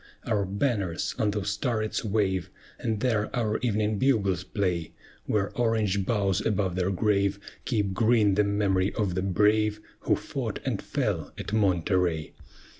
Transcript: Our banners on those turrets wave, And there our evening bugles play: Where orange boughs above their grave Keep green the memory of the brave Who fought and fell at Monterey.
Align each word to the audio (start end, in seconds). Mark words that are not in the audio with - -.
Our 0.25 0.45
banners 0.45 1.13
on 1.19 1.29
those 1.29 1.55
turrets 1.57 2.03
wave, 2.03 2.49
And 2.79 3.01
there 3.01 3.29
our 3.35 3.59
evening 3.59 3.99
bugles 3.99 4.43
play: 4.43 4.93
Where 5.27 5.55
orange 5.55 6.07
boughs 6.07 6.43
above 6.43 6.73
their 6.73 6.89
grave 6.89 7.39
Keep 7.65 7.93
green 7.93 8.33
the 8.33 8.43
memory 8.43 8.91
of 8.95 9.13
the 9.13 9.21
brave 9.21 9.79
Who 9.99 10.15
fought 10.15 10.59
and 10.65 10.81
fell 10.81 11.31
at 11.37 11.53
Monterey. 11.53 12.33